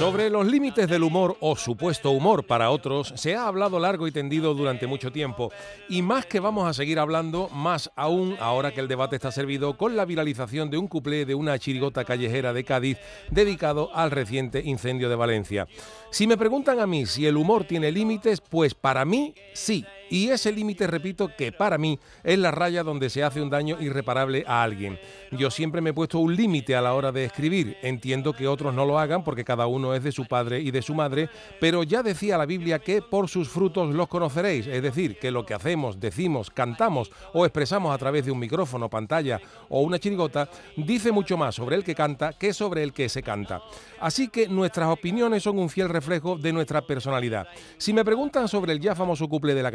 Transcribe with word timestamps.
Sobre 0.00 0.30
los 0.30 0.46
límites 0.46 0.88
del 0.88 1.02
humor 1.02 1.36
o 1.40 1.56
supuesto 1.56 2.12
humor 2.12 2.46
para 2.46 2.70
otros 2.70 3.12
se 3.16 3.36
ha 3.36 3.46
hablado 3.46 3.78
largo 3.78 4.06
y 4.06 4.10
tendido 4.10 4.54
durante 4.54 4.86
mucho 4.86 5.12
tiempo 5.12 5.52
y 5.90 6.00
más 6.00 6.24
que 6.24 6.40
vamos 6.40 6.66
a 6.66 6.72
seguir 6.72 6.98
hablando, 6.98 7.50
más 7.50 7.90
aún 7.96 8.34
ahora 8.40 8.72
que 8.72 8.80
el 8.80 8.88
debate 8.88 9.16
está 9.16 9.30
servido 9.30 9.76
con 9.76 9.96
la 9.96 10.06
viralización 10.06 10.70
de 10.70 10.78
un 10.78 10.88
cuplé 10.88 11.26
de 11.26 11.34
una 11.34 11.58
chirigota 11.58 12.06
callejera 12.06 12.54
de 12.54 12.64
Cádiz 12.64 12.96
dedicado 13.30 13.94
al 13.94 14.10
reciente 14.10 14.62
incendio 14.64 15.10
de 15.10 15.16
Valencia. 15.16 15.68
Si 16.10 16.26
me 16.26 16.38
preguntan 16.38 16.80
a 16.80 16.86
mí 16.86 17.04
si 17.04 17.26
el 17.26 17.36
humor 17.36 17.64
tiene 17.64 17.92
límites, 17.92 18.40
pues 18.40 18.72
para 18.72 19.04
mí 19.04 19.34
sí. 19.52 19.84
Y 20.10 20.28
ese 20.28 20.52
límite, 20.52 20.88
repito, 20.88 21.30
que 21.36 21.52
para 21.52 21.78
mí 21.78 21.98
es 22.24 22.38
la 22.38 22.50
raya 22.50 22.82
donde 22.82 23.08
se 23.08 23.22
hace 23.22 23.40
un 23.40 23.48
daño 23.48 23.78
irreparable 23.80 24.44
a 24.46 24.62
alguien. 24.62 24.98
Yo 25.30 25.50
siempre 25.50 25.80
me 25.80 25.90
he 25.90 25.94
puesto 25.94 26.18
un 26.18 26.34
límite 26.34 26.74
a 26.74 26.82
la 26.82 26.94
hora 26.94 27.12
de 27.12 27.24
escribir. 27.24 27.76
Entiendo 27.82 28.32
que 28.32 28.48
otros 28.48 28.74
no 28.74 28.84
lo 28.84 28.98
hagan 28.98 29.22
porque 29.22 29.44
cada 29.44 29.68
uno 29.68 29.94
es 29.94 30.02
de 30.02 30.10
su 30.10 30.26
padre 30.26 30.60
y 30.60 30.72
de 30.72 30.82
su 30.82 30.94
madre, 30.94 31.30
pero 31.60 31.84
ya 31.84 32.02
decía 32.02 32.36
la 32.36 32.46
Biblia 32.46 32.80
que 32.80 33.02
por 33.02 33.28
sus 33.28 33.48
frutos 33.48 33.94
los 33.94 34.08
conoceréis. 34.08 34.66
Es 34.66 34.82
decir, 34.82 35.18
que 35.18 35.30
lo 35.30 35.46
que 35.46 35.54
hacemos, 35.54 36.00
decimos, 36.00 36.50
cantamos 36.50 37.12
o 37.32 37.46
expresamos 37.46 37.94
a 37.94 37.98
través 37.98 38.24
de 38.24 38.32
un 38.32 38.38
micrófono, 38.40 38.90
pantalla 38.90 39.40
o 39.68 39.82
una 39.82 40.00
chirigota, 40.00 40.48
dice 40.76 41.12
mucho 41.12 41.36
más 41.36 41.54
sobre 41.54 41.76
el 41.76 41.84
que 41.84 41.94
canta 41.94 42.32
que 42.32 42.52
sobre 42.52 42.82
el 42.82 42.92
que 42.92 43.08
se 43.08 43.22
canta. 43.22 43.62
Así 44.00 44.28
que 44.28 44.48
nuestras 44.48 44.88
opiniones 44.88 45.44
son 45.44 45.58
un 45.58 45.68
fiel 45.68 45.88
reflejo 45.88 46.36
de 46.36 46.52
nuestra 46.52 46.82
personalidad. 46.82 47.46
Si 47.78 47.92
me 47.92 48.04
preguntan 48.04 48.48
sobre 48.48 48.72
el 48.72 48.80
ya 48.80 48.96
famoso 48.96 49.28
couple 49.28 49.54
de 49.54 49.62
la 49.62 49.70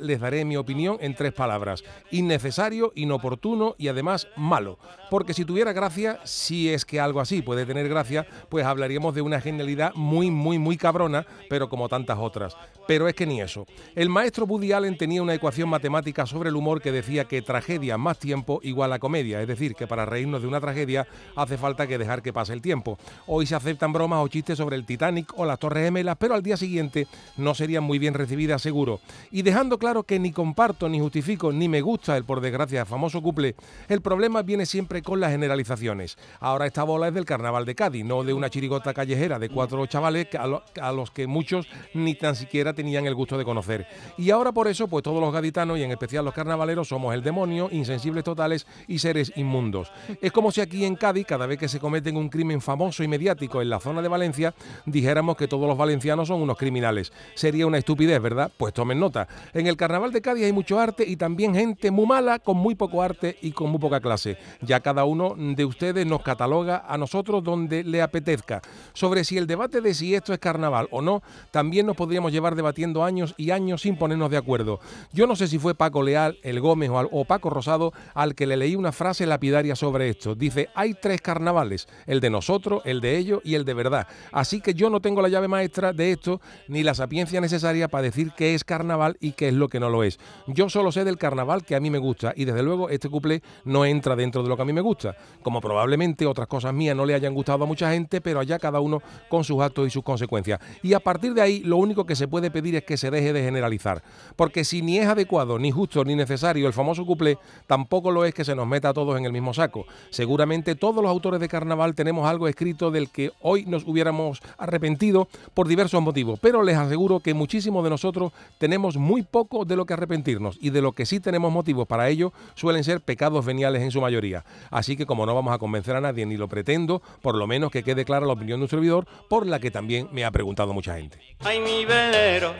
les 0.00 0.20
daré 0.20 0.44
mi 0.44 0.56
opinión 0.56 0.98
en 1.00 1.14
tres 1.14 1.32
palabras. 1.32 1.82
Innecesario, 2.12 2.92
inoportuno 2.94 3.74
y 3.76 3.88
además 3.88 4.28
malo. 4.36 4.78
Porque 5.10 5.34
si 5.34 5.44
tuviera 5.44 5.72
gracia, 5.72 6.20
si 6.24 6.70
es 6.70 6.84
que 6.84 7.00
algo 7.00 7.20
así 7.20 7.42
puede 7.42 7.66
tener 7.66 7.88
gracia, 7.88 8.26
pues 8.48 8.64
hablaríamos 8.64 9.14
de 9.14 9.22
una 9.22 9.40
genialidad 9.40 9.92
muy, 9.94 10.30
muy, 10.30 10.58
muy 10.58 10.76
cabrona, 10.76 11.26
pero 11.48 11.68
como 11.68 11.88
tantas 11.88 12.18
otras. 12.18 12.56
Pero 12.86 13.08
es 13.08 13.14
que 13.14 13.26
ni 13.26 13.40
eso. 13.40 13.66
El 13.96 14.10
maestro 14.10 14.46
Woody 14.46 14.72
Allen 14.72 14.96
tenía 14.96 15.22
una 15.22 15.34
ecuación 15.34 15.68
matemática 15.68 16.26
sobre 16.26 16.50
el 16.50 16.56
humor 16.56 16.80
que 16.80 16.92
decía 16.92 17.24
que 17.24 17.42
tragedia 17.42 17.98
más 17.98 18.18
tiempo 18.18 18.60
igual 18.62 18.92
a 18.92 18.98
comedia. 18.98 19.40
Es 19.40 19.48
decir, 19.48 19.74
que 19.74 19.86
para 19.86 20.06
reírnos 20.06 20.42
de 20.42 20.48
una 20.48 20.60
tragedia 20.60 21.06
hace 21.34 21.58
falta 21.58 21.86
que 21.86 21.98
dejar 21.98 22.22
que 22.22 22.32
pase 22.32 22.52
el 22.52 22.62
tiempo. 22.62 22.98
Hoy 23.26 23.46
se 23.46 23.56
aceptan 23.56 23.92
bromas 23.92 24.22
o 24.22 24.28
chistes 24.28 24.58
sobre 24.58 24.76
el 24.76 24.86
Titanic 24.86 25.32
o 25.36 25.44
las 25.44 25.58
Torres 25.58 25.84
Gemelas, 25.84 26.16
pero 26.18 26.34
al 26.34 26.42
día 26.42 26.56
siguiente 26.56 27.08
no 27.36 27.54
serían 27.54 27.82
muy 27.82 27.98
bien 27.98 28.14
recibidas 28.14 28.62
seguro. 28.62 29.00
Y 29.30 29.42
dejando 29.42 29.63
claro 29.70 30.02
que 30.02 30.18
ni 30.18 30.32
comparto, 30.32 30.88
ni 30.88 31.00
justifico, 31.00 31.52
ni 31.52 31.68
me 31.68 31.80
gusta 31.80 32.16
el 32.16 32.24
por 32.24 32.40
desgracia 32.40 32.84
famoso 32.84 33.22
couple, 33.22 33.56
el 33.88 34.00
problema 34.00 34.42
viene 34.42 34.66
siempre 34.66 35.02
con 35.02 35.20
las 35.20 35.30
generalizaciones. 35.30 36.16
Ahora 36.40 36.66
esta 36.66 36.84
bola 36.84 37.08
es 37.08 37.14
del 37.14 37.24
carnaval 37.24 37.64
de 37.64 37.74
Cádiz, 37.74 38.04
no 38.04 38.22
de 38.22 38.32
una 38.32 38.50
chirigota 38.50 38.92
callejera 38.92 39.38
de 39.38 39.48
cuatro 39.48 39.84
chavales 39.86 40.28
a, 40.34 40.92
los 40.92 41.10
que 41.10 41.26
muchos 41.26 41.66
ni 41.94 42.14
tan 42.14 42.36
siquiera 42.36 42.74
tenían 42.74 43.06
el 43.06 43.14
gusto 43.14 43.38
de 43.38 43.44
conocer. 43.44 43.86
Y 44.18 44.30
ahora 44.30 44.52
por 44.52 44.68
eso, 44.68 44.86
pues 44.86 45.02
todos 45.02 45.20
los 45.20 45.32
gaditanos 45.32 45.78
y 45.78 45.82
en 45.82 45.90
especial 45.90 46.24
los 46.24 46.34
carnavaleros 46.34 46.88
somos 46.88 47.14
el 47.14 47.22
demonio, 47.22 47.68
insensibles 47.72 48.24
totales 48.24 48.66
y 48.86 48.98
seres 48.98 49.32
inmundos. 49.36 49.90
Es 50.20 50.30
como 50.30 50.52
si 50.52 50.60
aquí 50.60 50.84
en 50.84 50.96
Cádiz, 50.96 51.26
cada 51.26 51.46
vez 51.46 51.58
que 51.58 51.68
se 51.68 51.80
cometen 51.80 52.16
un 52.16 52.28
crimen 52.28 52.60
famoso 52.60 53.02
y 53.02 53.08
mediático 53.08 53.62
en 53.62 53.70
la 53.70 53.80
zona 53.80 54.02
de 54.02 54.08
Valencia, 54.08 54.54
dijéramos 54.86 55.36
que 55.36 55.48
todos 55.48 55.66
los 55.66 55.78
valencianos 55.78 56.28
son 56.28 56.42
unos 56.42 56.58
criminales. 56.58 57.12
Sería 57.34 57.66
una 57.66 57.78
estupidez, 57.78 58.20
¿verdad? 58.20 58.50
Pues 58.56 58.74
tomen 58.74 59.00
nota. 59.00 59.26
En 59.52 59.66
el 59.66 59.76
carnaval 59.76 60.12
de 60.12 60.22
Cádiz 60.22 60.44
hay 60.44 60.52
mucho 60.52 60.78
arte 60.78 61.04
y 61.06 61.16
también 61.16 61.54
gente 61.54 61.90
muy 61.90 62.06
mala 62.06 62.38
con 62.38 62.56
muy 62.56 62.74
poco 62.74 63.02
arte 63.02 63.36
y 63.42 63.52
con 63.52 63.70
muy 63.70 63.80
poca 63.80 64.00
clase. 64.00 64.38
Ya 64.60 64.80
cada 64.80 65.04
uno 65.04 65.34
de 65.36 65.64
ustedes 65.64 66.06
nos 66.06 66.22
cataloga 66.22 66.84
a 66.88 66.96
nosotros 66.96 67.42
donde 67.42 67.84
le 67.84 68.02
apetezca. 68.02 68.62
Sobre 68.92 69.24
si 69.24 69.36
el 69.36 69.46
debate 69.46 69.80
de 69.80 69.94
si 69.94 70.14
esto 70.14 70.32
es 70.32 70.38
carnaval 70.38 70.88
o 70.90 71.02
no, 71.02 71.22
también 71.50 71.86
nos 71.86 71.96
podríamos 71.96 72.32
llevar 72.32 72.54
debatiendo 72.54 73.04
años 73.04 73.34
y 73.36 73.50
años 73.50 73.82
sin 73.82 73.96
ponernos 73.96 74.30
de 74.30 74.36
acuerdo. 74.36 74.80
Yo 75.12 75.26
no 75.26 75.36
sé 75.36 75.48
si 75.48 75.58
fue 75.58 75.74
Paco 75.74 76.02
Leal, 76.02 76.38
el 76.42 76.60
Gómez 76.60 76.90
o, 76.92 77.24
Paco 77.24 77.50
Rosado 77.50 77.92
al 78.14 78.34
que 78.34 78.46
le 78.46 78.56
leí 78.56 78.76
una 78.76 78.92
frase 78.92 79.26
lapidaria 79.26 79.76
sobre 79.76 80.08
esto. 80.08 80.34
Dice, 80.34 80.68
hay 80.74 80.94
tres 80.94 81.20
carnavales, 81.20 81.88
el 82.06 82.20
de 82.20 82.30
nosotros, 82.30 82.82
el 82.84 83.00
de 83.00 83.16
ellos 83.16 83.40
y 83.44 83.54
el 83.54 83.64
de 83.64 83.74
verdad. 83.74 84.06
Así 84.32 84.60
que 84.60 84.74
yo 84.74 84.90
no 84.90 85.00
tengo 85.00 85.22
la 85.22 85.28
llave 85.28 85.48
maestra 85.48 85.92
de 85.92 86.12
esto 86.12 86.40
ni 86.68 86.82
la 86.82 86.94
sapiencia 86.94 87.40
necesaria 87.40 87.88
para 87.88 88.02
decir 88.02 88.32
qué 88.36 88.54
es 88.54 88.64
carnaval 88.64 89.16
y 89.20 89.32
qué 89.34 89.48
es 89.48 89.54
lo 89.54 89.68
que 89.68 89.80
no 89.80 89.90
lo 89.90 90.02
es. 90.02 90.18
Yo 90.46 90.68
solo 90.68 90.92
sé 90.92 91.04
del 91.04 91.18
carnaval 91.18 91.64
que 91.64 91.74
a 91.74 91.80
mí 91.80 91.90
me 91.90 91.98
gusta 91.98 92.32
y 92.36 92.44
desde 92.44 92.62
luego 92.62 92.88
este 92.88 93.08
couple 93.08 93.42
no 93.64 93.84
entra 93.84 94.16
dentro 94.16 94.42
de 94.42 94.48
lo 94.48 94.56
que 94.56 94.62
a 94.62 94.64
mí 94.64 94.72
me 94.72 94.80
gusta, 94.80 95.16
como 95.42 95.60
probablemente 95.60 96.26
otras 96.26 96.46
cosas 96.46 96.72
mías 96.72 96.96
no 96.96 97.06
le 97.06 97.14
hayan 97.14 97.34
gustado 97.34 97.64
a 97.64 97.66
mucha 97.66 97.90
gente, 97.92 98.20
pero 98.20 98.40
allá 98.40 98.58
cada 98.58 98.80
uno 98.80 99.02
con 99.28 99.44
sus 99.44 99.60
actos 99.60 99.86
y 99.86 99.90
sus 99.90 100.02
consecuencias. 100.02 100.60
Y 100.82 100.94
a 100.94 101.00
partir 101.00 101.34
de 101.34 101.42
ahí 101.42 101.60
lo 101.60 101.76
único 101.76 102.06
que 102.06 102.16
se 102.16 102.28
puede 102.28 102.50
pedir 102.50 102.76
es 102.76 102.84
que 102.84 102.96
se 102.96 103.10
deje 103.10 103.32
de 103.32 103.42
generalizar, 103.42 104.02
porque 104.36 104.64
si 104.64 104.82
ni 104.82 104.98
es 104.98 105.06
adecuado, 105.06 105.58
ni 105.58 105.70
justo, 105.70 106.04
ni 106.04 106.14
necesario 106.14 106.66
el 106.66 106.72
famoso 106.72 107.04
couple, 107.04 107.38
tampoco 107.66 108.10
lo 108.10 108.24
es 108.24 108.34
que 108.34 108.44
se 108.44 108.54
nos 108.54 108.66
meta 108.66 108.90
a 108.90 108.94
todos 108.94 109.18
en 109.18 109.24
el 109.24 109.32
mismo 109.32 109.54
saco. 109.54 109.86
Seguramente 110.10 110.74
todos 110.74 111.02
los 111.02 111.10
autores 111.10 111.40
de 111.40 111.48
carnaval 111.48 111.94
tenemos 111.94 112.28
algo 112.28 112.48
escrito 112.48 112.90
del 112.90 113.10
que 113.10 113.32
hoy 113.40 113.64
nos 113.66 113.86
hubiéramos 113.86 114.40
arrepentido 114.58 115.28
por 115.54 115.68
diversos 115.68 116.02
motivos, 116.02 116.38
pero 116.40 116.62
les 116.62 116.76
aseguro 116.76 117.20
que 117.20 117.34
muchísimos 117.34 117.84
de 117.84 117.90
nosotros 117.90 118.32
tenemos 118.58 118.96
muy 118.96 119.22
poco 119.24 119.64
de 119.64 119.76
lo 119.76 119.86
que 119.86 119.94
arrepentirnos 119.94 120.58
y 120.60 120.70
de 120.70 120.82
lo 120.82 120.92
que 120.92 121.06
sí 121.06 121.20
tenemos 121.20 121.52
motivos 121.52 121.86
para 121.86 122.08
ello 122.08 122.32
suelen 122.54 122.84
ser 122.84 123.00
pecados 123.00 123.44
veniales 123.44 123.82
en 123.82 123.90
su 123.90 124.00
mayoría. 124.00 124.44
Así 124.70 124.96
que 124.96 125.06
como 125.06 125.26
no 125.26 125.34
vamos 125.34 125.54
a 125.54 125.58
convencer 125.58 125.96
a 125.96 126.00
nadie 126.00 126.26
ni 126.26 126.36
lo 126.36 126.48
pretendo, 126.48 127.02
por 127.22 127.36
lo 127.36 127.46
menos 127.46 127.70
que 127.70 127.82
quede 127.82 128.04
clara 128.04 128.26
la 128.26 128.32
opinión 128.32 128.60
de 128.60 128.64
un 128.64 128.70
servidor 128.70 129.06
por 129.28 129.46
la 129.46 129.58
que 129.58 129.70
también 129.70 130.08
me 130.12 130.24
ha 130.24 130.30
preguntado 130.30 130.72
mucha 130.72 130.96
gente. 130.96 131.18
Ay, 131.40 131.60
mi 131.60 131.84
velero, 131.84 132.54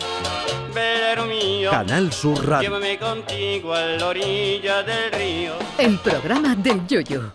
velero 0.75 1.27
mío. 1.27 1.71
Canal 1.71 2.13
Sur 2.13 2.47
Radio. 2.47 2.69
Llévame 2.71 2.99
contigo 2.99 3.73
a 3.73 3.81
la 3.81 4.07
orilla 4.07 4.83
del 4.83 5.13
río. 5.13 5.53
El 5.79 5.99
programa 5.99 6.55
del 6.55 6.87
Yoyo. 6.87 7.33